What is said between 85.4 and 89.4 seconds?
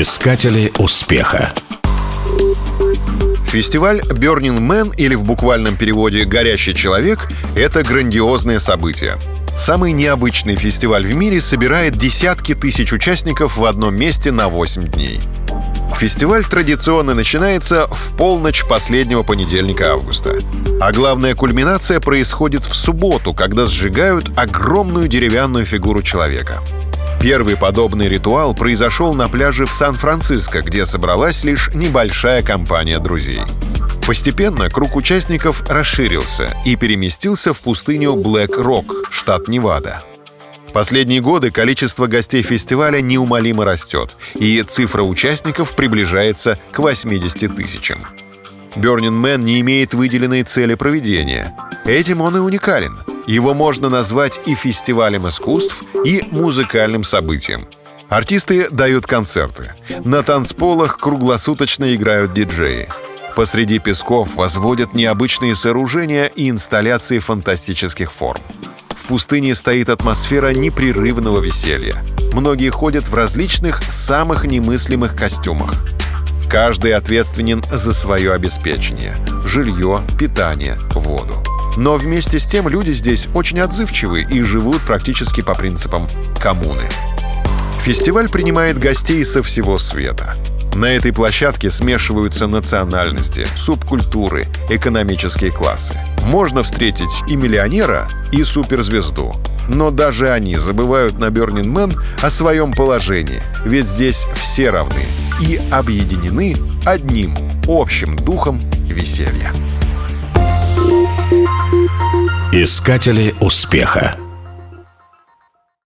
по принципам коммуны. Фестиваль принимает гостей